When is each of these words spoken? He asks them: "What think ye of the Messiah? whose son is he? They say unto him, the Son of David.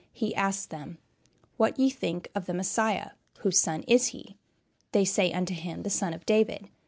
He 0.13 0.33
asks 0.33 0.65
them: 0.65 0.97
"What 1.57 1.75
think 1.77 2.25
ye 2.25 2.31
of 2.33 2.47
the 2.47 2.55
Messiah? 2.55 3.11
whose 3.41 3.59
son 3.59 3.83
is 3.87 4.07
he? 4.07 4.39
They 4.93 5.05
say 5.05 5.31
unto 5.31 5.53
him, 5.53 5.83
the 5.83 5.91
Son 5.91 6.11
of 6.15 6.25
David. 6.25 6.69